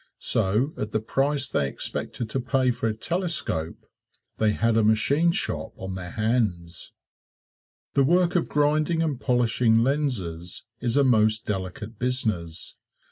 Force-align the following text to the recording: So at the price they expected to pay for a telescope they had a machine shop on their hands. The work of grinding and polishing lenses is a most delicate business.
So 0.17 0.73
at 0.77 0.93
the 0.93 0.99
price 0.99 1.47
they 1.47 1.67
expected 1.67 2.27
to 2.31 2.39
pay 2.39 2.71
for 2.71 2.87
a 2.89 2.93
telescope 2.95 3.85
they 4.37 4.51
had 4.53 4.75
a 4.75 4.83
machine 4.83 5.31
shop 5.31 5.73
on 5.77 5.93
their 5.93 6.09
hands. 6.09 6.93
The 7.93 8.03
work 8.03 8.35
of 8.35 8.49
grinding 8.49 9.03
and 9.03 9.21
polishing 9.21 9.83
lenses 9.83 10.65
is 10.79 10.97
a 10.97 11.03
most 11.03 11.45
delicate 11.45 11.99
business. 11.99 12.79